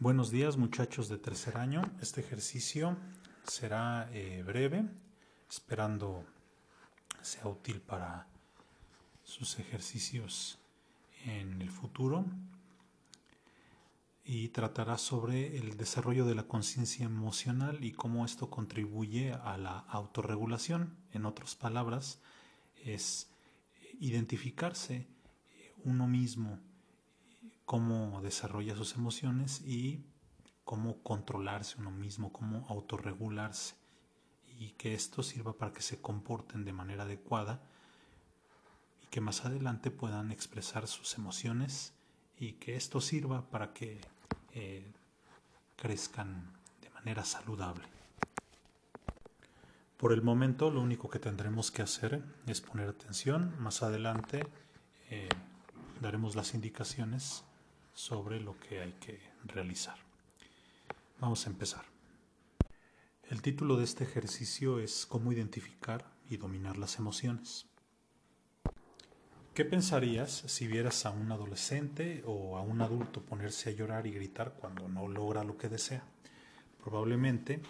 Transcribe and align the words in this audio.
Buenos 0.00 0.30
días 0.30 0.56
muchachos 0.56 1.08
de 1.08 1.18
tercer 1.18 1.56
año. 1.56 1.82
Este 2.00 2.20
ejercicio 2.20 2.96
será 3.42 4.08
eh, 4.12 4.44
breve, 4.46 4.84
esperando 5.50 6.24
sea 7.20 7.48
útil 7.48 7.80
para 7.80 8.28
sus 9.24 9.58
ejercicios 9.58 10.60
en 11.24 11.60
el 11.60 11.68
futuro 11.72 12.26
y 14.24 14.50
tratará 14.50 14.98
sobre 14.98 15.58
el 15.58 15.76
desarrollo 15.76 16.24
de 16.26 16.36
la 16.36 16.44
conciencia 16.44 17.04
emocional 17.04 17.82
y 17.82 17.90
cómo 17.90 18.24
esto 18.24 18.50
contribuye 18.50 19.32
a 19.32 19.58
la 19.58 19.80
autorregulación. 19.80 20.96
En 21.12 21.26
otras 21.26 21.56
palabras, 21.56 22.20
es 22.84 23.32
identificarse 23.98 25.08
uno 25.82 26.06
mismo 26.06 26.60
cómo 27.68 28.22
desarrolla 28.22 28.74
sus 28.74 28.94
emociones 28.94 29.60
y 29.60 30.02
cómo 30.64 31.02
controlarse 31.02 31.76
uno 31.78 31.90
mismo, 31.90 32.32
cómo 32.32 32.64
autorregularse 32.70 33.74
y 34.58 34.70
que 34.70 34.94
esto 34.94 35.22
sirva 35.22 35.52
para 35.52 35.74
que 35.74 35.82
se 35.82 36.00
comporten 36.00 36.64
de 36.64 36.72
manera 36.72 37.02
adecuada 37.02 37.60
y 39.02 39.06
que 39.08 39.20
más 39.20 39.44
adelante 39.44 39.90
puedan 39.90 40.32
expresar 40.32 40.86
sus 40.86 41.18
emociones 41.18 41.92
y 42.38 42.54
que 42.54 42.74
esto 42.74 43.02
sirva 43.02 43.50
para 43.50 43.74
que 43.74 44.00
eh, 44.54 44.90
crezcan 45.76 46.50
de 46.80 46.88
manera 46.88 47.22
saludable. 47.22 47.84
Por 49.98 50.14
el 50.14 50.22
momento 50.22 50.70
lo 50.70 50.80
único 50.80 51.10
que 51.10 51.18
tendremos 51.18 51.70
que 51.70 51.82
hacer 51.82 52.24
es 52.46 52.62
poner 52.62 52.88
atención. 52.88 53.54
Más 53.60 53.82
adelante 53.82 54.46
eh, 55.10 55.28
daremos 56.00 56.34
las 56.34 56.54
indicaciones 56.54 57.44
sobre 57.98 58.38
lo 58.38 58.56
que 58.60 58.80
hay 58.80 58.92
que 58.92 59.18
realizar. 59.44 59.96
Vamos 61.18 61.44
a 61.44 61.50
empezar. 61.50 61.84
El 63.28 63.42
título 63.42 63.76
de 63.76 63.82
este 63.82 64.04
ejercicio 64.04 64.78
es 64.78 65.04
Cómo 65.04 65.32
identificar 65.32 66.04
y 66.30 66.36
dominar 66.36 66.78
las 66.78 67.00
emociones. 67.00 67.66
¿Qué 69.52 69.64
pensarías 69.64 70.30
si 70.30 70.68
vieras 70.68 71.06
a 71.06 71.10
un 71.10 71.32
adolescente 71.32 72.22
o 72.24 72.56
a 72.56 72.62
un 72.62 72.82
adulto 72.82 73.20
ponerse 73.20 73.70
a 73.70 73.72
llorar 73.72 74.06
y 74.06 74.12
gritar 74.12 74.54
cuando 74.54 74.88
no 74.88 75.08
logra 75.08 75.42
lo 75.42 75.58
que 75.58 75.68
desea? 75.68 76.04
Probablemente 76.84 77.60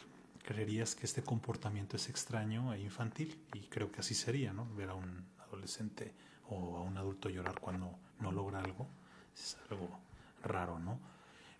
creerías 0.44 0.94
que 0.94 1.06
este 1.06 1.22
comportamiento 1.22 1.96
es 1.96 2.10
extraño 2.10 2.74
e 2.74 2.80
infantil 2.80 3.42
y 3.54 3.60
creo 3.60 3.90
que 3.90 4.00
así 4.00 4.14
sería, 4.14 4.52
¿no? 4.52 4.68
Ver 4.74 4.90
a 4.90 4.94
un 4.94 5.24
adolescente 5.38 6.12
o 6.50 6.76
a 6.76 6.82
un 6.82 6.98
adulto 6.98 7.30
llorar 7.30 7.58
cuando 7.60 7.98
no 8.20 8.30
logra 8.30 8.58
algo 8.58 8.86
es 9.34 9.56
algo 9.70 10.07
raro, 10.42 10.78
¿no? 10.78 11.00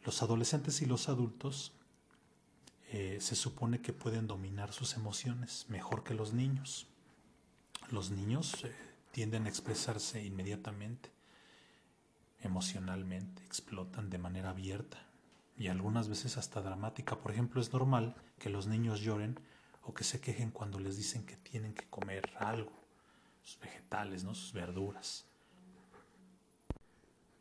Los 0.05 0.23
adolescentes 0.23 0.81
y 0.83 0.87
los 0.87 1.09
adultos 1.09 1.73
eh, 2.91 3.19
se 3.21 3.37
supone 3.37 3.83
que 3.83 3.93
pueden 3.93 4.27
dominar 4.27 4.73
sus 4.73 4.95
emociones 4.95 5.67
mejor 5.69 6.05
que 6.05 6.15
los 6.15 6.33
niños. 6.33 6.87
Los 7.91 8.11
niños 8.11 8.65
eh, 8.65 8.75
tienden 9.11 9.45
a 9.45 9.49
expresarse 9.49 10.25
inmediatamente, 10.25 11.11
emocionalmente, 12.41 13.45
explotan 13.45 14.09
de 14.09 14.19
manera 14.19 14.51
abierta 14.51 14.99
y 15.59 15.69
algunas 15.69 16.09
veces 16.09 16.39
hasta 16.39 16.63
dramática. 16.63 17.21
Por 17.21 17.33
ejemplo, 17.33 17.61
es 17.61 17.73
normal 17.73 18.15
que 18.39 18.49
los 18.49 18.67
niños 18.67 19.01
lloren 19.01 19.39
o 19.83 19.93
que 19.93 20.05
se 20.05 20.21
quejen 20.21 20.51
cuando 20.51 20.79
les 20.79 20.97
dicen 20.97 21.27
que 21.27 21.37
tienen 21.37 21.75
que 21.75 21.89
comer 21.91 22.31
algo, 22.39 22.73
sus 23.43 23.59
vegetales, 23.59 24.25
¿no? 24.25 24.35
sus 24.35 24.53
verduras. 24.53 25.28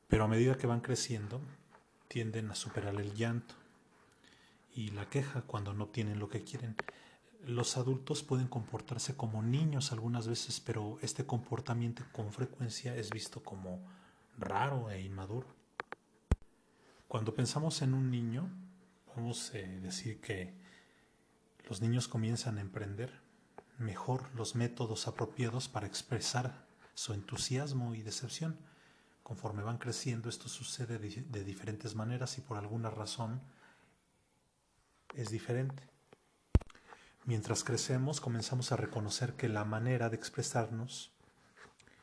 Pero 0.07 0.23
a 0.23 0.27
medida 0.27 0.57
que 0.57 0.67
van 0.67 0.81
creciendo, 0.81 1.41
tienden 2.07 2.49
a 2.49 2.55
superar 2.55 2.95
el 2.95 3.13
llanto 3.13 3.55
y 4.73 4.91
la 4.91 5.09
queja 5.09 5.41
cuando 5.41 5.73
no 5.73 5.87
tienen 5.87 6.19
lo 6.19 6.29
que 6.29 6.43
quieren. 6.43 6.75
Los 7.45 7.77
adultos 7.77 8.23
pueden 8.23 8.47
comportarse 8.47 9.15
como 9.15 9.41
niños 9.41 9.91
algunas 9.91 10.27
veces, 10.27 10.59
pero 10.59 10.97
este 11.01 11.25
comportamiento 11.25 12.03
con 12.11 12.31
frecuencia 12.31 12.95
es 12.95 13.09
visto 13.09 13.43
como 13.43 13.79
raro 14.37 14.89
e 14.89 15.01
inmaduro. 15.01 15.47
Cuando 17.07 17.33
pensamos 17.33 17.81
en 17.81 17.93
un 17.93 18.11
niño, 18.11 18.49
vamos 19.15 19.51
a 19.53 19.57
decir 19.57 20.19
que 20.21 20.53
los 21.69 21.81
niños 21.81 22.07
comienzan 22.07 22.57
a 22.57 22.61
emprender 22.61 23.19
mejor 23.77 24.29
los 24.35 24.55
métodos 24.55 25.07
apropiados 25.07 25.67
para 25.67 25.87
expresar 25.87 26.65
su 26.95 27.13
entusiasmo 27.13 27.93
y 27.93 28.01
decepción 28.01 28.57
Conforme 29.27 29.61
van 29.61 29.77
creciendo, 29.77 30.29
esto 30.29 30.47
sucede 30.47 30.97
de, 30.99 31.43
diferentes 31.43 31.95
maneras 31.95 32.37
y 32.37 32.41
por 32.41 32.57
alguna 32.57 32.89
razón 32.89 33.41
es 35.15 35.31
diferente. 35.31 35.83
Mientras 37.25 37.65
crecemos, 37.65 38.21
comenzamos 38.21 38.71
a 38.71 38.77
reconocer 38.77 39.33
que 39.33 39.49
la 39.49 39.65
manera 39.65 40.09
de 40.09 40.15
expresarnos 40.15 41.11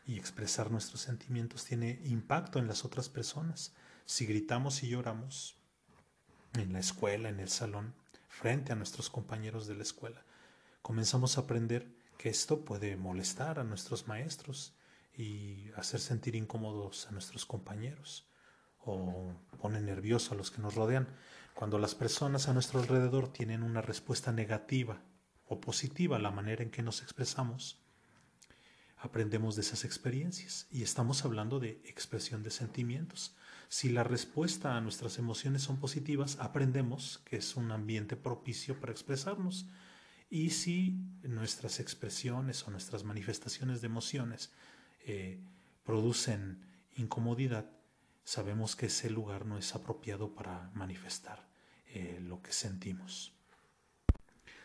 y 0.05 0.19
expresar 0.19 0.71
nuestros 0.71 1.01
sentimientos 1.01 1.65
tiene 1.65 1.99
impacto 2.05 2.59
en 2.59 2.69
las 2.69 2.85
otras 2.85 3.09
personas. 3.09 3.73
Si 4.05 4.27
gritamos 4.27 4.83
y 4.83 4.91
lloramos 4.91 5.57
en 6.53 6.75
la 6.75 6.81
escuela, 6.81 7.31
en 7.31 7.41
el 7.41 7.49
salón, 7.49 7.95
frente 8.29 8.71
a 8.73 8.77
nuestros 8.77 9.09
compañeros 9.09 9.67
de 9.67 9.77
la 9.77 9.83
escuela, 9.83 10.23
comenzamos 10.83 11.39
a 11.39 11.41
aprender 11.41 11.89
que 12.19 12.29
esto 12.29 12.67
puede 12.67 12.99
molestar 12.99 13.59
a 13.59 13.65
nuestros 13.65 14.09
maestros 14.09 14.75
y 15.17 15.71
hacer 15.77 16.01
sentir 16.01 16.35
incómodos 16.35 17.07
a 17.07 17.13
nuestros 17.13 17.47
compañeros 17.47 18.29
o 18.79 19.33
pone 19.61 19.81
nerviosos 19.81 20.33
a 20.33 20.35
los 20.35 20.51
que 20.51 20.61
nos 20.61 20.75
rodean. 20.75 21.09
Cuando 21.55 21.79
las 21.79 21.95
personas 21.95 22.49
a 22.49 22.53
nuestro 22.53 22.81
alrededor 22.81 23.33
tienen 23.33 23.63
una 23.63 23.81
respuesta 23.81 24.33
negativa 24.33 25.03
o 25.47 25.61
positiva 25.61 26.17
a 26.17 26.21
la 26.21 26.31
manera 26.31 26.63
en 26.63 26.71
que 26.71 26.83
nos 26.83 27.03
expresamos, 27.03 27.81
aprendemos 28.97 29.55
de 29.55 29.63
esas 29.63 29.85
experiencias 29.85 30.67
y 30.71 30.83
estamos 30.83 31.25
hablando 31.25 31.61
de 31.61 31.83
expresión 31.85 32.43
de 32.43 32.51
sentimientos. 32.51 33.37
Si 33.69 33.91
la 33.91 34.03
respuesta 34.03 34.77
a 34.77 34.81
nuestras 34.81 35.19
emociones 35.19 35.63
son 35.63 35.79
positivas, 35.79 36.39
aprendemos 36.41 37.21
que 37.25 37.37
es 37.37 37.57
un 37.57 37.71
ambiente 37.71 38.17
propicio 38.17 38.81
para 38.81 38.93
expresarnos. 38.93 39.67
Y 40.31 40.51
si 40.51 40.99
nuestras 41.23 41.81
expresiones 41.81 42.67
o 42.67 42.71
nuestras 42.71 43.05
manifestaciones 43.05 43.81
de 43.81 43.87
emociones 43.87 44.53
eh, 45.07 45.41
producen 45.85 46.65
incomodidad, 46.97 47.71
sabemos 48.25 48.77
que 48.77 48.87
ese 48.87 49.11
lugar 49.11 49.47
no 49.47 49.59
es 49.59 49.75
apropiado 49.75 50.35
para 50.35 50.71
manifestar 50.75 51.47
eh, 51.87 52.19
lo 52.23 52.43
que 52.43 52.53
sentimos. 52.53 53.33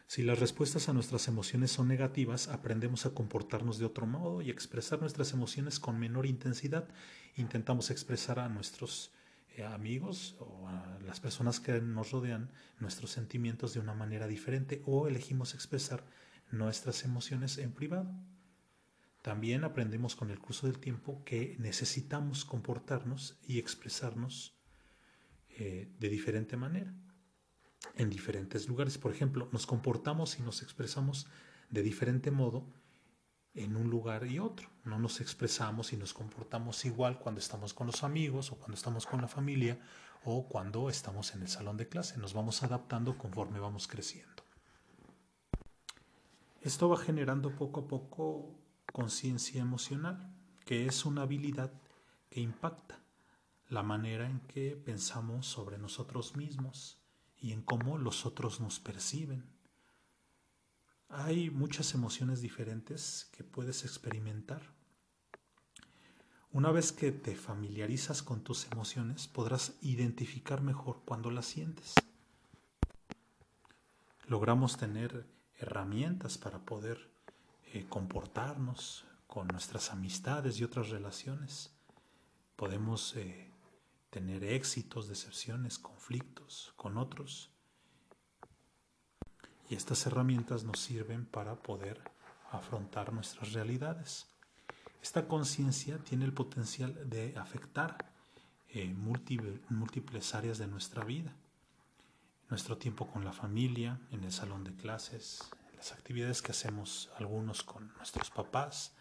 Si 0.08 0.24
las 0.24 0.40
respuestas 0.40 0.90
a 0.90 0.94
nuestras 0.94 1.28
emociones 1.28 1.72
son 1.72 1.88
negativas, 1.88 2.48
aprendemos 2.48 3.06
a 3.06 3.14
comportarnos 3.14 3.78
de 3.78 3.86
otro 3.86 4.08
modo 4.08 4.42
y 4.42 4.50
expresar 4.50 5.00
nuestras 5.00 5.34
emociones 5.34 5.80
con 5.80 6.00
menor 6.00 6.26
intensidad. 6.26 6.88
Intentamos 7.36 7.92
expresar 7.92 8.40
a 8.40 8.50
nuestros 8.50 9.12
eh, 9.56 9.64
amigos 9.64 10.36
o 10.40 10.68
a 10.68 10.98
las 11.06 11.20
personas 11.20 11.60
que 11.60 11.80
nos 11.80 12.10
rodean 12.10 12.50
nuestros 12.80 13.12
sentimientos 13.12 13.76
de 13.76 13.82
una 13.82 13.94
manera 13.94 14.26
diferente 14.26 14.82
o 14.88 15.08
elegimos 15.08 15.54
expresar 15.54 16.04
nuestras 16.50 17.04
emociones 17.04 17.60
en 17.60 17.72
privado. 17.72 18.10
También 19.30 19.64
aprendemos 19.64 20.16
con 20.16 20.32
el 20.32 20.40
curso 20.40 20.66
del 20.66 20.80
tiempo 20.80 21.24
que 21.24 21.56
necesitamos 21.60 22.46
comportarnos 22.46 23.38
y 23.46 23.60
expresarnos 23.60 24.58
eh, 25.50 25.94
de 26.00 26.10
diferente 26.10 26.58
manera 26.58 26.92
en 27.94 28.10
diferentes 28.10 28.68
lugares. 28.68 28.98
Por 28.98 29.12
ejemplo, 29.12 29.48
nos 29.52 29.68
comportamos 29.68 30.40
y 30.40 30.42
nos 30.42 30.64
expresamos 30.64 31.28
de 31.70 31.84
diferente 31.84 32.32
modo 32.32 32.74
en 33.54 33.76
un 33.76 33.92
lugar 33.92 34.26
y 34.26 34.40
otro. 34.40 34.68
No 34.84 34.98
nos 34.98 35.22
expresamos 35.22 35.94
y 35.94 35.98
nos 35.98 36.12
comportamos 36.12 36.84
igual 36.86 37.20
cuando 37.20 37.40
estamos 37.40 37.76
con 37.76 37.86
los 37.86 38.04
amigos 38.04 38.52
o 38.52 38.56
cuando 38.56 38.78
estamos 38.78 39.06
con 39.06 39.22
la 39.22 39.28
familia 39.28 39.80
o 40.24 40.48
cuando 40.48 40.90
estamos 40.90 41.36
en 41.36 41.44
el 41.44 41.50
salón 41.50 41.78
de 41.78 41.88
clase. 41.88 42.18
Nos 42.18 42.34
vamos 42.34 42.64
adaptando 42.64 43.16
conforme 43.16 43.60
vamos 43.60 43.88
creciendo. 43.88 44.42
Esto 46.62 46.90
va 46.90 46.98
generando 46.98 47.56
poco 47.56 47.82
a 47.82 47.88
poco 47.88 48.56
conciencia 48.92 49.62
emocional, 49.62 50.34
que 50.66 50.86
es 50.86 51.06
una 51.06 51.24
habilidad 51.24 51.72
que 52.30 52.42
impacta 52.42 53.00
la 53.70 53.84
manera 53.84 54.30
en 54.30 54.40
que 54.42 54.76
pensamos 54.76 55.46
sobre 55.46 55.78
nosotros 55.78 56.36
mismos 56.36 56.98
y 57.38 57.54
en 57.54 57.62
cómo 57.62 57.98
los 57.98 58.26
otros 58.26 58.60
nos 58.60 58.80
perciben. 58.80 59.46
Hay 61.08 61.50
muchas 61.50 61.94
emociones 61.94 62.42
diferentes 62.42 63.30
que 63.32 63.44
puedes 63.44 63.84
experimentar. 63.84 64.62
Una 66.52 66.72
vez 66.72 66.92
que 66.92 67.12
te 67.12 67.36
familiarizas 67.36 68.24
con 68.24 68.44
tus 68.44 68.72
emociones, 68.72 69.28
podrás 69.28 69.74
identificar 69.82 70.62
mejor 70.62 71.02
cuando 71.06 71.30
las 71.30 71.46
sientes. 71.46 71.94
Logramos 74.28 74.78
tener 74.78 75.28
herramientas 75.56 76.38
para 76.38 76.60
poder 76.60 77.12
eh, 77.74 77.86
comportarnos 77.88 79.06
con 79.28 79.48
nuestras 79.48 79.92
amistades 79.92 80.60
y 80.60 80.64
otras 80.64 80.90
relaciones. 80.90 81.72
Podemos 82.56 83.16
eh, 83.16 83.52
tener 84.10 84.44
éxitos, 84.44 85.08
decepciones, 85.08 85.78
conflictos 85.78 86.74
con 86.76 86.98
otros. 86.98 87.52
Y 89.70 89.76
estas 89.76 90.06
herramientas 90.08 90.64
nos 90.64 90.80
sirven 90.80 91.26
para 91.26 91.62
poder 91.62 92.02
afrontar 92.52 93.14
nuestras 93.14 93.54
realidades. 93.54 94.28
Esta 95.02 95.28
conciencia 95.28 96.00
tiene 96.00 96.26
el 96.26 96.34
potencial 96.34 97.08
de 97.08 97.38
afectar 97.38 98.12
eh, 98.70 98.94
múltiples 98.94 100.34
áreas 100.34 100.58
de 100.58 100.68
nuestra 100.68 101.04
vida. 101.04 101.36
Nuestro 102.50 102.78
tiempo 102.78 103.08
con 103.08 103.24
la 103.24 103.32
familia, 103.32 104.00
en 104.10 104.24
el 104.24 104.32
salón 104.32 104.64
de 104.64 104.74
clases, 104.76 105.52
las 105.80 105.94
actividades 105.94 106.42
que 106.42 106.52
hacemos 106.52 107.10
algunos 107.16 107.64
con 107.64 107.94
nuestros 107.96 108.30
papás 108.30 108.92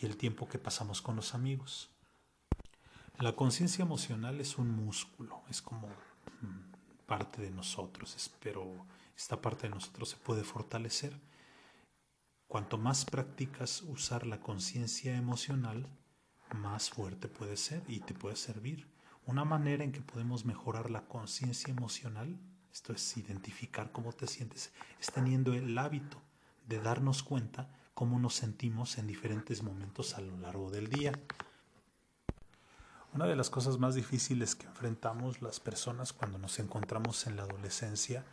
y 0.00 0.06
el 0.06 0.16
tiempo 0.16 0.48
que 0.48 0.60
pasamos 0.60 1.02
con 1.02 1.16
los 1.16 1.34
amigos. 1.34 1.90
La 3.18 3.34
conciencia 3.34 3.82
emocional 3.82 4.40
es 4.40 4.56
un 4.56 4.70
músculo, 4.70 5.42
es 5.50 5.60
como 5.60 5.88
mm, 5.88 7.04
parte 7.04 7.42
de 7.42 7.50
nosotros, 7.50 8.30
pero 8.40 8.86
esta 9.16 9.42
parte 9.42 9.64
de 9.64 9.74
nosotros 9.74 10.10
se 10.10 10.18
puede 10.18 10.44
fortalecer. 10.44 11.20
Cuanto 12.46 12.78
más 12.78 13.04
practicas 13.04 13.82
usar 13.82 14.24
la 14.24 14.38
conciencia 14.38 15.16
emocional, 15.16 15.88
más 16.54 16.90
fuerte 16.90 17.26
puede 17.26 17.56
ser 17.56 17.82
y 17.88 17.98
te 17.98 18.14
puede 18.14 18.36
servir. 18.36 18.88
Una 19.26 19.44
manera 19.44 19.82
en 19.82 19.90
que 19.90 20.00
podemos 20.00 20.44
mejorar 20.44 20.92
la 20.92 21.06
conciencia 21.06 21.72
emocional, 21.72 22.38
esto 22.72 22.92
es 22.92 23.16
identificar 23.16 23.92
cómo 23.92 24.12
te 24.12 24.26
sientes, 24.26 24.72
es 25.00 25.10
teniendo 25.12 25.54
el 25.54 25.76
hábito 25.76 26.20
de 26.66 26.80
darnos 26.80 27.22
cuenta 27.22 27.68
cómo 27.94 28.18
nos 28.18 28.34
sentimos 28.34 28.96
en 28.98 29.06
diferentes 29.06 29.62
momentos 29.62 30.14
a 30.14 30.20
lo 30.20 30.36
largo 30.38 30.70
del 30.70 30.88
día. 30.88 31.12
Una 33.12 33.26
de 33.26 33.34
las 33.34 33.50
cosas 33.50 33.78
más 33.78 33.96
difíciles 33.96 34.54
que 34.54 34.66
enfrentamos 34.66 35.42
las 35.42 35.58
personas 35.58 36.12
cuando 36.12 36.38
nos 36.38 36.60
encontramos 36.60 37.26
en 37.26 37.36
la 37.36 37.42
adolescencia 37.42 38.24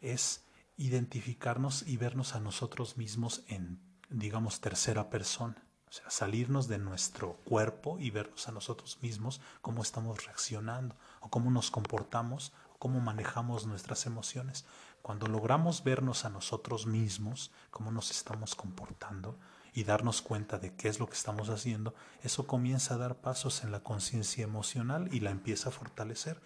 es 0.00 0.42
identificarnos 0.78 1.86
y 1.86 1.96
vernos 1.98 2.34
a 2.34 2.40
nosotros 2.40 2.96
mismos 2.96 3.42
en, 3.48 3.78
digamos, 4.08 4.60
tercera 4.60 5.10
persona. 5.10 5.62
O 5.88 5.92
sea, 5.92 6.10
salirnos 6.10 6.66
de 6.66 6.78
nuestro 6.78 7.34
cuerpo 7.44 7.98
y 8.00 8.10
vernos 8.10 8.48
a 8.48 8.52
nosotros 8.52 8.98
mismos 9.02 9.40
cómo 9.60 9.82
estamos 9.82 10.24
reaccionando 10.24 10.96
o 11.20 11.28
cómo 11.28 11.50
nos 11.50 11.70
comportamos 11.70 12.52
cómo 12.84 13.00
manejamos 13.00 13.66
nuestras 13.66 14.04
emociones. 14.04 14.66
Cuando 15.00 15.26
logramos 15.26 15.84
vernos 15.84 16.26
a 16.26 16.28
nosotros 16.28 16.84
mismos, 16.84 17.50
cómo 17.70 17.90
nos 17.90 18.10
estamos 18.10 18.54
comportando, 18.54 19.38
y 19.72 19.84
darnos 19.84 20.20
cuenta 20.20 20.58
de 20.58 20.74
qué 20.74 20.88
es 20.88 21.00
lo 21.00 21.06
que 21.06 21.14
estamos 21.14 21.48
haciendo, 21.48 21.94
eso 22.22 22.46
comienza 22.46 22.92
a 22.92 22.98
dar 22.98 23.22
pasos 23.22 23.64
en 23.64 23.72
la 23.72 23.80
conciencia 23.80 24.44
emocional 24.44 25.08
y 25.14 25.20
la 25.20 25.30
empieza 25.30 25.70
a 25.70 25.72
fortalecer. 25.72 26.42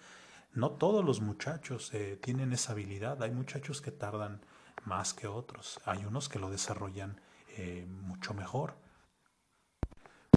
No 0.53 0.71
todos 0.71 1.03
los 1.03 1.19
muchachos 1.19 1.93
eh, 1.93 2.17
tienen 2.21 2.53
esa 2.53 2.71
habilidad, 2.71 3.21
hay 3.21 3.31
muchachos 3.31 3.81
que 3.81 3.91
tardan 3.91 4.39
más 4.85 5.13
que 5.13 5.27
otros, 5.27 5.81
hay 5.83 6.05
unos 6.05 6.29
que 6.29 6.39
lo 6.39 6.49
desarrollan 6.49 7.19
eh, 7.57 7.85
mucho 7.85 8.33
mejor. 8.33 8.75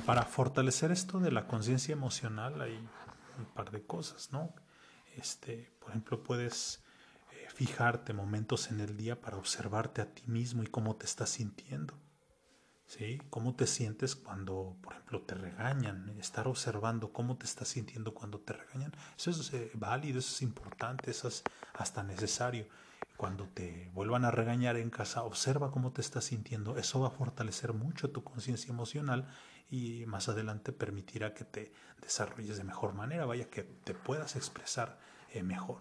Para 0.04 0.24
fortalecer 0.24 0.90
esto 0.90 1.20
de 1.20 1.30
la 1.30 1.46
conciencia 1.46 1.92
emocional 1.92 2.60
hay 2.60 2.76
un 3.38 3.44
par 3.54 3.70
de 3.70 3.86
cosas, 3.86 4.32
¿no? 4.32 4.52
Este, 5.16 5.72
por 5.80 5.90
ejemplo, 5.90 6.22
puedes 6.22 6.82
eh, 7.32 7.46
fijarte 7.54 8.12
momentos 8.12 8.70
en 8.70 8.80
el 8.80 8.96
día 8.96 9.20
para 9.20 9.36
observarte 9.36 10.00
a 10.00 10.14
ti 10.14 10.22
mismo 10.26 10.62
y 10.62 10.66
cómo 10.66 10.96
te 10.96 11.06
estás 11.06 11.30
sintiendo. 11.30 11.94
¿sí? 12.86 13.20
¿Cómo 13.30 13.54
te 13.54 13.66
sientes 13.66 14.16
cuando, 14.16 14.76
por 14.82 14.92
ejemplo, 14.92 15.22
te 15.22 15.34
regañan? 15.34 16.14
Estar 16.18 16.46
observando 16.46 17.12
cómo 17.12 17.36
te 17.38 17.46
estás 17.46 17.68
sintiendo 17.68 18.14
cuando 18.14 18.40
te 18.40 18.52
regañan. 18.52 18.92
Eso 19.16 19.30
es 19.30 19.52
eh, 19.54 19.70
válido, 19.74 20.18
eso 20.18 20.34
es 20.34 20.42
importante, 20.42 21.10
eso 21.10 21.28
es 21.28 21.42
hasta 21.74 22.02
necesario. 22.02 22.66
Cuando 23.16 23.48
te 23.48 23.90
vuelvan 23.94 24.24
a 24.24 24.30
regañar 24.30 24.76
en 24.76 24.90
casa, 24.90 25.22
observa 25.22 25.70
cómo 25.70 25.92
te 25.92 26.00
estás 26.00 26.24
sintiendo. 26.24 26.76
Eso 26.76 27.00
va 27.00 27.08
a 27.08 27.10
fortalecer 27.10 27.72
mucho 27.72 28.10
tu 28.10 28.24
conciencia 28.24 28.70
emocional 28.70 29.26
y 29.72 30.06
más 30.06 30.28
adelante 30.28 30.70
permitirá 30.70 31.34
que 31.34 31.44
te 31.44 31.72
desarrolles 32.00 32.58
de 32.58 32.64
mejor 32.64 32.94
manera, 32.94 33.26
vaya 33.26 33.50
que 33.50 33.64
te 33.64 33.94
puedas 33.94 34.36
expresar 34.36 35.00
eh, 35.32 35.42
mejor. 35.42 35.78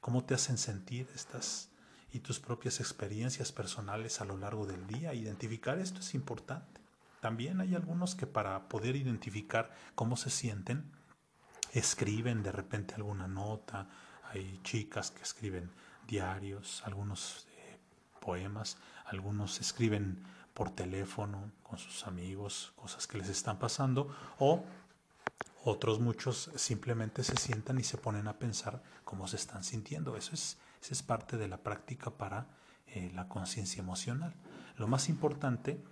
¿Cómo 0.00 0.24
te 0.24 0.34
hacen 0.34 0.58
sentir 0.58 1.08
estas 1.14 1.70
y 2.16 2.20
tus 2.20 2.40
propias 2.40 2.80
experiencias 2.80 3.52
personales 3.52 4.22
a 4.22 4.24
lo 4.24 4.38
largo 4.38 4.66
del 4.66 4.86
día. 4.86 5.12
Identificar 5.12 5.78
esto 5.78 6.00
es 6.00 6.14
importante. 6.14 6.80
También 7.20 7.60
hay 7.60 7.74
algunos 7.74 8.14
que 8.14 8.26
para 8.26 8.68
poder 8.68 8.96
identificar 8.96 9.74
cómo 9.94 10.16
se 10.16 10.30
sienten, 10.30 10.90
escriben 11.72 12.42
de 12.42 12.52
repente 12.52 12.94
alguna 12.94 13.28
nota. 13.28 13.88
Hay 14.30 14.60
chicas 14.62 15.10
que 15.10 15.22
escriben 15.22 15.70
diarios, 16.06 16.82
algunos 16.86 17.46
eh, 17.58 17.78
poemas, 18.20 18.78
algunos 19.04 19.60
escriben 19.60 20.24
por 20.56 20.70
teléfono 20.70 21.52
con 21.62 21.78
sus 21.78 22.08
amigos, 22.08 22.72
cosas 22.74 23.06
que 23.06 23.18
les 23.18 23.28
están 23.28 23.60
pasando, 23.60 24.08
o 24.40 24.64
otros 25.64 26.00
muchos 26.00 26.50
simplemente 26.56 27.22
se 27.22 27.36
sientan 27.36 27.78
y 27.78 27.84
se 27.84 27.98
ponen 27.98 28.26
a 28.26 28.38
pensar 28.38 28.82
cómo 29.04 29.28
se 29.28 29.36
están 29.36 29.62
sintiendo. 29.62 30.16
Eso 30.16 30.34
es 30.34 30.58
esa 30.86 30.94
es 30.94 31.02
parte 31.02 31.36
de 31.36 31.48
la 31.48 31.58
práctica 31.58 32.10
para 32.10 32.46
eh, 32.86 33.10
la 33.12 33.28
conciencia 33.28 33.80
emocional. 33.80 34.34
Lo 34.76 34.86
más 34.86 35.08
importante 35.08 35.82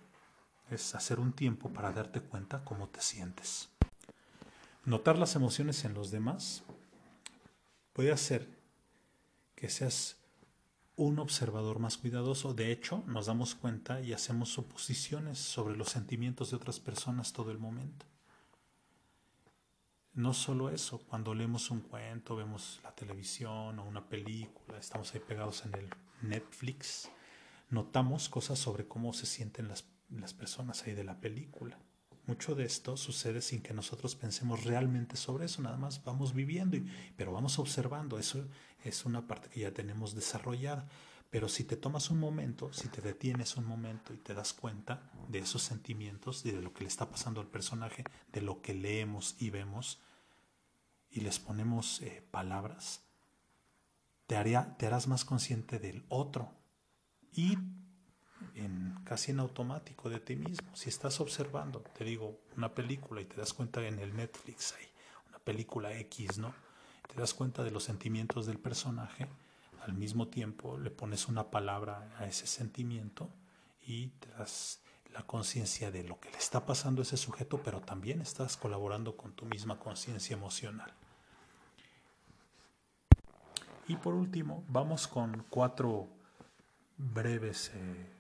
es 0.71 0.95
hacer 0.95 1.19
un 1.19 1.33
tiempo 1.33 1.73
para 1.73 1.91
darte 1.91 2.21
cuenta 2.21 2.65
cómo 2.65 2.89
te 2.89 3.01
sientes. 3.01 3.71
Notar 4.85 5.19
las 5.19 5.35
emociones 5.35 5.85
en 5.85 5.95
los 5.95 6.13
demás 6.13 6.63
puede 7.93 8.13
hacer 8.13 8.49
que 9.57 9.69
seas 9.69 10.17
un 10.97 11.19
observador 11.19 11.79
más 11.79 11.97
cuidadoso. 11.99 12.55
De 12.55 12.71
hecho, 12.71 13.03
nos 13.07 13.27
damos 13.27 13.55
cuenta 13.55 14.01
y 14.01 14.13
hacemos 14.13 14.51
suposiciones 14.51 15.39
sobre 15.39 15.77
los 15.77 15.89
sentimientos 15.89 16.51
de 16.51 16.57
otras 16.57 16.81
personas 16.81 17.33
todo 17.33 17.51
el 17.51 17.59
momento. 17.59 18.07
No 20.13 20.33
solo 20.33 20.71
eso, 20.71 21.01
cuando 21.01 21.35
leemos 21.35 21.71
un 21.73 21.81
cuento, 21.81 22.37
vemos 22.37 22.81
la 22.85 22.95
televisión 22.95 23.79
o 23.79 23.85
una 23.85 24.09
película, 24.09 24.79
estamos 24.79 25.13
ahí 25.13 25.21
pegados 25.21 25.65
en 25.67 25.75
el 25.75 25.91
Netflix, 26.23 27.11
notamos 27.71 28.29
cosas 28.29 28.61
sobre 28.61 28.87
cómo 28.87 29.13
se 29.13 29.27
sienten 29.27 29.67
las, 29.67 29.85
las 30.11 30.33
personas 30.33 30.85
ahí 30.85 30.95
de 30.95 31.03
la 31.03 31.21
película. 31.21 31.79
Mucho 32.27 32.55
de 32.55 32.65
esto 32.65 32.97
sucede 32.97 33.43
sin 33.43 33.61
que 33.61 33.75
nosotros 33.75 34.17
pensemos 34.17 34.65
realmente 34.65 35.17
sobre 35.17 35.45
eso, 35.45 35.61
nada 35.61 35.77
más 35.77 36.03
vamos 36.05 36.33
viviendo, 36.33 36.77
y, 36.77 36.87
pero 37.17 37.33
vamos 37.33 37.59
observando, 37.59 38.19
eso 38.19 38.47
es 38.83 39.05
una 39.05 39.27
parte 39.27 39.51
que 39.51 39.61
ya 39.61 39.73
tenemos 39.73 40.15
desarrollada. 40.15 40.89
Pero 41.31 41.49
si 41.49 41.65
te 41.65 41.77
tomas 41.77 42.11
un 42.11 42.21
momento, 42.21 42.73
si 42.73 42.89
te 42.89 43.03
detienes 43.03 43.57
un 43.57 43.67
momento 43.67 44.15
y 44.15 44.19
te 44.19 44.35
das 44.35 44.53
cuenta 44.53 45.11
de 45.29 45.41
esos 45.41 45.63
sentimientos 45.63 46.47
y 46.47 46.53
de 46.53 46.63
lo 46.63 46.73
que 46.73 46.85
le 46.85 46.89
está 46.89 47.11
pasando 47.11 47.41
al 47.41 47.49
personaje, 47.49 48.05
de 48.33 48.41
lo 48.41 48.63
que 48.63 48.73
leemos 48.73 49.35
y 49.41 49.51
vemos, 49.51 50.01
y 51.11 51.21
les 51.21 51.39
ponemos 51.39 52.01
eh, 52.03 52.25
palabras, 52.31 53.03
te, 54.27 54.37
haría, 54.37 54.77
te 54.79 54.87
harás 54.87 55.09
más 55.09 55.25
consciente 55.25 55.79
del 55.79 56.05
otro 56.09 56.53
y 57.33 57.59
casi 59.05 59.33
en 59.33 59.41
automático 59.41 60.09
de 60.09 60.21
ti 60.21 60.37
mismo. 60.37 60.75
Si 60.75 60.89
estás 60.89 61.21
observando, 61.21 61.81
te 61.81 62.05
digo, 62.05 62.39
una 62.57 62.75
película 62.75 63.21
y 63.21 63.25
te 63.25 63.37
das 63.37 63.53
cuenta 63.53 63.87
en 63.87 63.99
el 63.99 64.17
Netflix, 64.17 64.75
hay 64.79 64.87
una 65.29 65.39
película 65.39 65.93
X, 65.99 66.39
¿no? 66.39 66.55
Te 67.13 67.21
das 67.21 67.35
cuenta 67.35 67.63
de 67.63 67.71
los 67.71 67.85
sentimientos 67.85 68.47
del 68.47 68.59
personaje 68.59 69.29
al 69.85 69.93
mismo 69.93 70.29
tiempo 70.29 70.79
le 70.79 70.91
pones 70.91 71.29
una 71.29 71.51
palabra 71.51 72.11
a 72.19 72.27
ese 72.27 72.47
sentimiento 72.47 73.29
y 73.87 74.09
te 74.09 74.31
das 74.31 74.81
la 75.13 75.23
conciencia 75.27 75.91
de 75.91 76.03
lo 76.03 76.19
que 76.19 76.31
le 76.31 76.39
está 76.39 76.65
pasando 76.65 77.03
a 77.03 77.05
ese 77.05 77.17
sujeto, 77.17 77.61
pero 77.63 77.81
también 77.81 78.21
estás 78.23 78.57
colaborando 78.57 79.17
con 79.17 79.33
tu 79.33 79.45
misma 79.45 79.79
conciencia 79.79 80.35
emocional. 80.35 80.93
Y 83.87 83.97
por 83.97 84.15
último, 84.15 84.65
vamos 84.69 85.07
con 85.07 85.45
cuatro 85.51 86.09
breves 86.97 87.71
eh, 87.75 88.14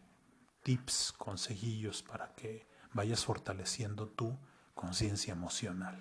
tips, 0.64 1.12
consejillos 1.16 2.02
para 2.02 2.35
que 2.35 2.66
vayas 2.92 3.25
fortaleciendo 3.25 4.09
tu 4.09 4.37
conciencia 4.75 5.33
emocional. 5.33 5.97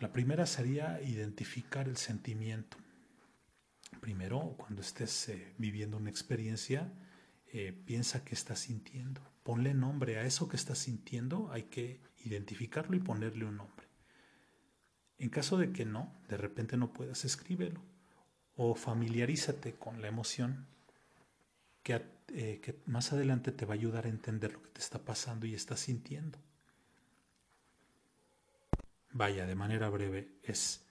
La 0.00 0.12
primera 0.12 0.46
sería 0.46 1.00
identificar 1.02 1.86
el 1.86 1.98
sentimiento. 1.98 2.78
Primero, 4.00 4.54
cuando 4.56 4.80
estés 4.80 5.28
eh, 5.28 5.52
viviendo 5.58 5.98
una 5.98 6.08
experiencia, 6.08 6.90
eh, 7.52 7.72
piensa 7.84 8.24
qué 8.24 8.34
estás 8.34 8.60
sintiendo. 8.60 9.20
Ponle 9.42 9.74
nombre 9.74 10.18
a 10.18 10.24
eso 10.24 10.48
que 10.48 10.56
estás 10.56 10.78
sintiendo, 10.78 11.50
hay 11.52 11.64
que 11.64 12.00
identificarlo 12.24 12.96
y 12.96 13.00
ponerle 13.00 13.44
un 13.44 13.58
nombre. 13.58 13.86
En 15.18 15.28
caso 15.28 15.58
de 15.58 15.70
que 15.70 15.84
no, 15.84 16.14
de 16.28 16.38
repente 16.38 16.78
no 16.78 16.94
puedas, 16.94 17.26
escríbelo. 17.26 17.82
O 18.56 18.74
familiarízate 18.74 19.74
con 19.74 20.00
la 20.00 20.08
emoción 20.08 20.66
que, 21.82 22.02
eh, 22.28 22.60
que 22.62 22.80
más 22.86 23.12
adelante 23.12 23.52
te 23.52 23.64
va 23.66 23.74
a 23.74 23.76
ayudar 23.76 24.06
a 24.06 24.08
entender 24.08 24.52
lo 24.52 24.62
que 24.62 24.70
te 24.70 24.80
está 24.80 24.98
pasando 25.04 25.46
y 25.46 25.54
estás 25.54 25.80
sintiendo. 25.80 26.38
vaya, 29.12 29.44
de 29.46 29.54
manera 29.56 29.88
breve, 29.88 30.38
es 30.42 30.86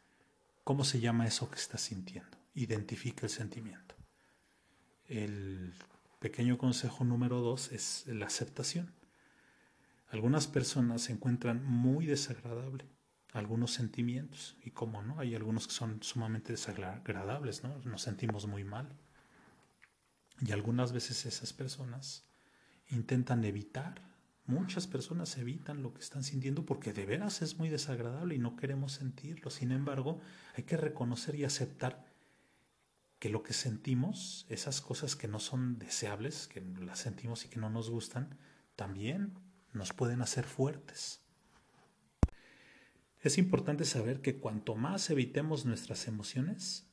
cómo 0.63 0.83
se 0.83 0.99
llama 0.99 1.25
eso 1.25 1.49
que 1.49 1.57
estás 1.57 1.81
sintiendo. 1.81 2.37
Identifica 2.53 3.25
el 3.25 3.29
sentimiento. 3.29 3.95
El 5.07 5.73
pequeño 6.19 6.57
consejo 6.57 7.03
número 7.05 7.39
dos 7.39 7.71
es 7.71 8.05
la 8.07 8.27
aceptación. 8.27 8.93
Algunas 10.09 10.47
personas 10.47 11.03
se 11.03 11.13
encuentran 11.13 11.63
muy 11.63 12.05
desagradable 12.05 12.85
algunos 13.33 13.71
sentimientos 13.71 14.57
y 14.63 14.71
cómo 14.71 15.01
no, 15.01 15.19
hay 15.19 15.35
algunos 15.35 15.67
que 15.67 15.73
son 15.73 16.01
sumamente 16.01 16.53
desagradables, 16.53 17.63
¿no? 17.63 17.77
Nos 17.85 18.01
sentimos 18.01 18.47
muy 18.47 18.63
mal. 18.63 18.89
Y 20.41 20.51
algunas 20.51 20.91
veces 20.91 21.25
esas 21.25 21.53
personas 21.53 22.23
intentan 22.89 23.43
evitar, 23.43 24.01
muchas 24.45 24.87
personas 24.87 25.37
evitan 25.37 25.83
lo 25.83 25.93
que 25.93 26.01
están 26.01 26.23
sintiendo 26.23 26.65
porque 26.65 26.93
de 26.93 27.05
veras 27.05 27.41
es 27.41 27.57
muy 27.57 27.69
desagradable 27.69 28.35
y 28.35 28.39
no 28.39 28.55
queremos 28.55 28.93
sentirlo. 28.93 29.49
Sin 29.49 29.71
embargo, 29.71 30.19
hay 30.55 30.63
que 30.63 30.77
reconocer 30.77 31.35
y 31.35 31.43
aceptar 31.43 32.05
que 33.19 33.29
lo 33.29 33.43
que 33.43 33.53
sentimos, 33.53 34.45
esas 34.49 34.79
cosas 34.81 35.15
que 35.15 35.27
no 35.27 35.39
son 35.39 35.77
deseables, 35.77 36.47
que 36.47 36.61
las 36.61 36.99
sentimos 36.99 37.45
y 37.45 37.49
que 37.49 37.59
no 37.59 37.69
nos 37.69 37.89
gustan, 37.89 38.37
también 38.75 39.33
nos 39.73 39.91
pueden 39.91 40.21
hacer 40.21 40.45
fuertes. 40.45 41.19
Es 43.21 43.37
importante 43.37 43.83
saber 43.83 44.21
que 44.21 44.39
cuanto 44.39 44.75
más 44.75 45.09
evitemos 45.09 45.65
nuestras 45.65 46.07
emociones, 46.07 46.87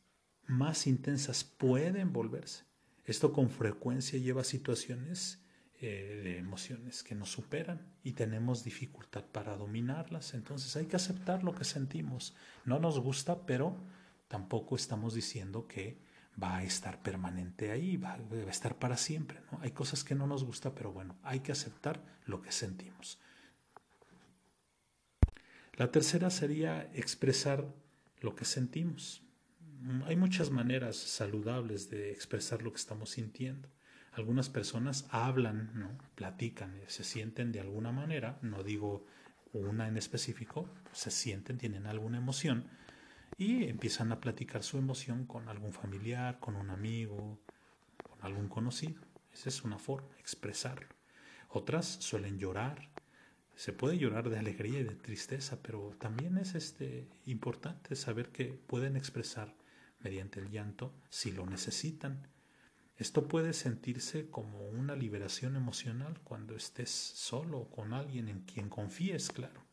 más 0.46 0.88
intensas 0.88 1.44
pueden 1.44 2.12
volverse. 2.12 2.64
Esto 3.06 3.32
con 3.32 3.50
frecuencia 3.50 4.18
lleva 4.18 4.40
a 4.42 4.44
situaciones 4.44 5.38
eh, 5.80 6.20
de 6.24 6.38
emociones 6.38 7.02
que 7.02 7.14
nos 7.14 7.30
superan 7.30 7.86
y 8.02 8.12
tenemos 8.12 8.64
dificultad 8.64 9.24
para 9.24 9.56
dominarlas. 9.56 10.34
Entonces 10.34 10.74
hay 10.76 10.86
que 10.86 10.96
aceptar 10.96 11.44
lo 11.44 11.54
que 11.54 11.64
sentimos. 11.64 12.34
No 12.64 12.78
nos 12.80 12.98
gusta, 12.98 13.46
pero 13.46 13.76
tampoco 14.26 14.74
estamos 14.74 15.14
diciendo 15.14 15.68
que 15.68 15.98
va 16.42 16.56
a 16.56 16.64
estar 16.64 17.02
permanente 17.02 17.70
ahí, 17.70 17.96
va, 17.96 18.14
a 18.14 18.50
estar 18.50 18.78
para 18.78 18.96
siempre. 18.96 19.40
¿no? 19.52 19.60
Hay 19.62 19.70
cosas 19.70 20.02
que 20.02 20.14
no 20.14 20.26
nos 20.26 20.44
gusta, 20.44 20.74
pero 20.74 20.92
bueno, 20.92 21.16
hay 21.22 21.40
que 21.40 21.52
aceptar 21.52 22.02
lo 22.24 22.42
que 22.42 22.52
sentimos. 22.52 23.18
La 25.74 25.92
tercera 25.92 26.30
sería 26.30 26.90
expresar 26.94 27.66
lo 28.20 28.34
que 28.34 28.46
sentimos. 28.46 29.22
Hay 30.06 30.16
muchas 30.16 30.50
maneras 30.50 30.96
saludables 30.96 31.90
de 31.90 32.10
expresar 32.10 32.60
lo 32.60 32.72
que 32.72 32.78
estamos 32.78 33.10
sintiendo. 33.10 33.68
Algunas 34.14 34.48
personas 34.48 35.06
hablan, 35.10 35.70
¿no? 35.74 35.96
platican, 36.16 36.80
se 36.88 37.04
sienten 37.04 37.52
de 37.52 37.60
alguna 37.60 37.92
manera, 37.92 38.40
no 38.42 38.64
digo 38.64 39.06
una 39.52 39.86
en 39.86 39.96
específico, 39.96 40.68
se 40.90 41.12
sienten, 41.12 41.56
tienen 41.56 41.86
alguna 41.86 42.18
emoción 42.18 42.64
y 43.38 43.64
empiezan 43.64 44.10
a 44.10 44.20
platicar 44.20 44.64
su 44.64 44.76
emoción 44.76 45.24
con 45.24 45.48
algún 45.48 45.72
familiar, 45.72 46.40
con 46.40 46.56
un 46.56 46.70
amigo, 46.70 47.38
con 48.02 48.18
algún 48.24 48.48
conocido. 48.48 49.00
Esa 49.32 49.50
es 49.50 49.62
una 49.62 49.78
forma, 49.78 50.08
expresarlo. 50.18 50.88
Otras 51.48 51.86
suelen 51.86 52.38
llorar, 52.38 52.90
se 53.54 53.72
puede 53.72 53.98
llorar 53.98 54.30
de 54.30 54.38
alegría 54.40 54.80
y 54.80 54.84
de 54.84 54.96
tristeza, 54.96 55.62
pero 55.62 55.94
también 56.00 56.38
es 56.38 56.56
este, 56.56 57.06
importante 57.24 57.94
saber 57.94 58.30
que 58.30 58.46
pueden 58.46 58.96
expresar 58.96 59.54
mediante 60.00 60.40
el 60.40 60.50
llanto 60.50 60.94
si 61.08 61.32
lo 61.32 61.46
necesitan. 61.46 62.28
Esto 62.96 63.28
puede 63.28 63.52
sentirse 63.52 64.30
como 64.30 64.68
una 64.68 64.96
liberación 64.96 65.56
emocional 65.56 66.18
cuando 66.24 66.56
estés 66.56 66.90
solo 66.90 67.58
o 67.58 67.70
con 67.70 67.92
alguien 67.92 68.28
en 68.28 68.40
quien 68.40 68.70
confíes, 68.70 69.30
claro. 69.30 69.66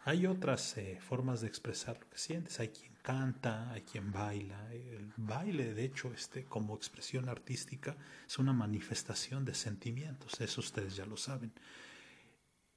Hay 0.00 0.26
otras 0.26 0.76
eh, 0.78 0.98
formas 1.00 1.40
de 1.40 1.48
expresar 1.48 1.98
lo 2.00 2.08
que 2.08 2.16
sientes. 2.16 2.60
Hay 2.60 2.68
quien 2.68 2.94
canta, 3.02 3.70
hay 3.72 3.82
quien 3.82 4.12
baila. 4.12 4.72
El 4.72 5.12
baile, 5.16 5.74
de 5.74 5.84
hecho, 5.84 6.12
este, 6.14 6.44
como 6.44 6.76
expresión 6.76 7.28
artística, 7.28 7.96
es 8.26 8.38
una 8.38 8.52
manifestación 8.52 9.44
de 9.44 9.54
sentimientos. 9.54 10.40
Eso 10.40 10.60
ustedes 10.60 10.94
ya 10.96 11.04
lo 11.04 11.16
saben. 11.16 11.52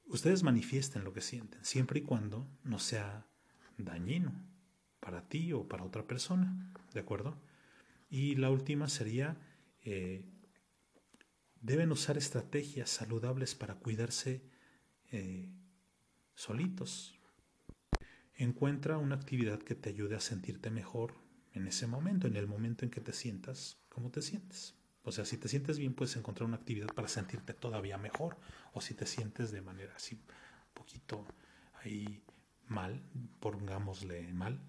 Ustedes 0.06 0.42
manifiesten 0.42 1.04
lo 1.04 1.12
que 1.12 1.22
sienten, 1.22 1.64
siempre 1.64 2.00
y 2.00 2.02
cuando 2.02 2.46
no 2.64 2.78
sea 2.78 3.24
dañino 3.78 4.51
para 5.02 5.28
ti 5.28 5.52
o 5.52 5.68
para 5.68 5.82
otra 5.82 6.06
persona. 6.06 6.72
¿De 6.94 7.00
acuerdo? 7.00 7.36
Y 8.08 8.36
la 8.36 8.50
última 8.50 8.88
sería, 8.88 9.36
eh, 9.82 10.24
deben 11.60 11.90
usar 11.92 12.16
estrategias 12.16 12.88
saludables 12.88 13.54
para 13.54 13.74
cuidarse 13.74 14.42
eh, 15.10 15.50
solitos, 16.34 17.18
Encuentra 18.34 18.98
una 18.98 19.14
actividad 19.14 19.60
que 19.60 19.74
te 19.74 19.90
ayude 19.90 20.16
a 20.16 20.20
sentirte 20.20 20.70
mejor 20.70 21.14
en 21.52 21.66
ese 21.66 21.86
momento, 21.86 22.26
en 22.26 22.36
el 22.36 22.46
momento 22.46 22.84
en 22.84 22.90
que 22.90 23.00
te 23.00 23.12
sientas 23.12 23.78
como 23.88 24.10
te 24.10 24.22
sientes. 24.22 24.74
O 25.04 25.12
sea, 25.12 25.24
si 25.24 25.36
te 25.36 25.48
sientes 25.48 25.78
bien, 25.78 25.94
puedes 25.94 26.16
encontrar 26.16 26.48
una 26.48 26.56
actividad 26.56 26.88
para 26.88 27.08
sentirte 27.08 27.52
todavía 27.52 27.98
mejor. 27.98 28.38
O 28.72 28.80
si 28.80 28.94
te 28.94 29.06
sientes 29.06 29.52
de 29.52 29.60
manera 29.60 29.94
así, 29.94 30.14
un 30.14 30.74
poquito 30.74 31.24
ahí 31.84 32.24
mal, 32.66 33.02
pongámosle 33.38 34.32
mal, 34.32 34.60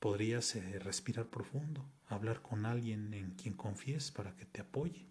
podrías 0.00 0.56
eh, 0.56 0.78
respirar 0.78 1.26
profundo, 1.26 1.86
hablar 2.06 2.42
con 2.42 2.66
alguien 2.66 3.14
en 3.14 3.32
quien 3.32 3.54
confíes 3.54 4.10
para 4.10 4.34
que 4.34 4.46
te 4.46 4.62
apoye. 4.62 5.06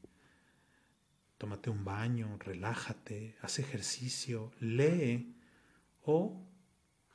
Tómate 1.38 1.69
un 1.69 1.86
baño, 1.86 2.38
relájate, 2.39 3.38
haz 3.41 3.60
ejercicio, 3.60 4.51
lee 4.60 5.36
o 6.03 6.43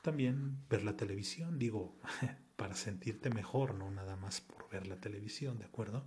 también 0.02 0.66
ver 0.70 0.84
la 0.84 0.96
televisión, 0.96 1.58
digo, 1.58 1.98
para 2.56 2.74
sentirte 2.74 3.28
mejor, 3.28 3.74
no 3.74 3.90
nada 3.90 4.16
más 4.16 4.40
por 4.40 4.70
ver 4.70 4.86
la 4.86 5.00
televisión, 5.00 5.58
¿de 5.58 5.66
acuerdo? 5.66 6.06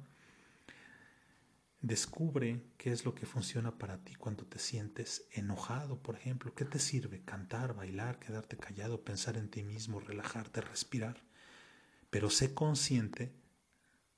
Descubre 1.82 2.64
qué 2.78 2.92
es 2.92 3.06
lo 3.06 3.14
que 3.14 3.26
funciona 3.26 3.78
para 3.78 4.00
ti 4.04 4.16
cuando 4.16 4.46
te 4.46 4.58
sientes 4.58 5.28
enojado, 5.32 6.02
por 6.02 6.16
ejemplo. 6.16 6.56
¿Qué 6.56 6.66
te 6.66 6.80
sirve? 6.80 7.24
Cantar, 7.24 7.76
bailar, 7.76 8.18
quedarte 8.20 8.58
callado, 8.58 9.04
pensar 9.04 9.38
en 9.38 9.50
ti 9.50 9.64
mismo, 9.64 10.00
relajarte, 10.00 10.62
respirar. 10.62 11.27
Pero 12.18 12.32
sé 12.32 12.56
consciente 12.56 13.32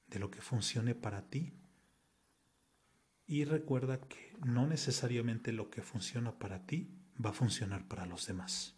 de 0.08 0.20
lo 0.20 0.32
que 0.32 0.39
funcione 0.39 0.96
para 0.96 1.24
ti. 1.24 1.51
Y 3.27 3.44
recuerda 3.44 4.00
que 4.00 4.38
no 4.41 4.65
necesariamente 4.68 5.51
lo 5.51 5.70
que 5.70 5.82
funciona 5.82 6.32
para 6.39 6.65
ti 6.65 6.98
va 7.24 7.32
a 7.32 7.34
funcionar 7.34 7.89
para 7.89 8.06
los 8.06 8.25
demás. 8.25 8.74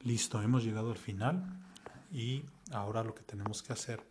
Listo, 0.00 0.42
hemos 0.42 0.64
llegado 0.64 0.90
al 0.90 0.98
final 0.98 1.64
y 2.10 2.44
ahora 2.72 3.04
lo 3.04 3.14
que 3.14 3.22
tenemos 3.22 3.62
que 3.62 3.72
hacer 3.72 4.04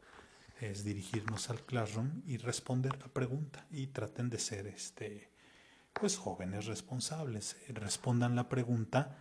es 0.61 0.85
dirigirnos 0.85 1.49
al 1.49 1.59
classroom 1.65 2.21
y 2.25 2.37
responder 2.37 2.97
la 2.97 3.09
pregunta 3.09 3.65
y 3.71 3.87
traten 3.87 4.29
de 4.29 4.39
ser 4.39 4.67
este 4.67 5.33
pues 5.91 6.15
jóvenes 6.15 6.65
responsables, 6.65 7.57
respondan 7.67 8.37
la 8.37 8.47
pregunta 8.47 9.17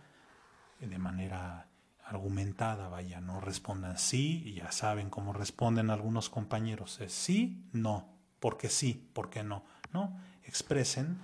de 0.79 0.97
manera 0.97 1.70
argumentada, 2.11 2.89
vaya, 2.89 3.21
no 3.21 3.39
respondan 3.39 3.97
sí 3.97 4.43
y 4.45 4.55
ya 4.55 4.71
saben 4.71 5.09
cómo 5.09 5.33
responden 5.33 5.89
algunos 5.89 6.29
compañeros, 6.29 6.99
sí, 7.07 7.63
no, 7.71 8.09
porque 8.39 8.69
sí, 8.69 9.09
porque 9.13 9.43
no, 9.43 9.63
no, 9.93 10.19
expresen 10.43 11.17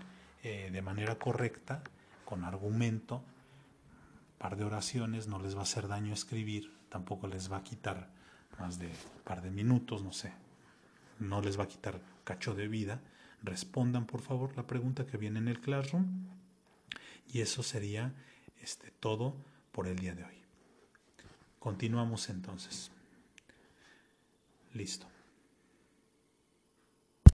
eh, 0.44 0.70
de 0.72 0.82
manera 0.82 1.20
correcta, 1.20 1.84
con 2.25 2.44
argumento, 2.44 3.24
par 4.38 4.56
de 4.56 4.63
oraciones, 4.63 5.27
no 5.27 5.39
les 5.39 5.56
va 5.56 5.60
a 5.60 5.63
hacer 5.63 5.88
daño 5.88 6.13
escribir, 6.13 6.74
tampoco 6.89 7.27
les 7.27 7.51
va 7.51 7.58
a 7.58 7.63
quitar 7.63 8.10
más 8.60 8.79
de 8.79 8.88
un 8.88 9.24
par 9.24 9.41
de 9.41 9.51
minutos, 9.51 10.03
no 10.03 10.13
sé, 10.13 10.34
no 11.20 11.41
les 11.41 11.60
va 11.60 11.63
a 11.63 11.67
quitar 11.67 12.00
cacho 12.24 12.53
de 12.53 12.67
vida. 12.67 13.01
Respondan 13.44 14.06
por 14.06 14.22
favor 14.22 14.56
la 14.58 14.65
pregunta 14.65 15.06
que 15.06 15.17
viene 15.17 15.39
en 15.39 15.48
el 15.48 15.62
classroom 15.62 16.06
y 17.32 17.41
eso 17.41 17.63
sería 17.63 18.13
este, 18.62 18.91
todo 18.91 19.36
por 19.72 19.88
el 19.88 19.98
día 19.98 20.15
de 20.15 20.24
hoy. 20.24 20.37
Continuamos 21.67 22.29
entonces. 22.29 22.89
Listo. 24.74 25.05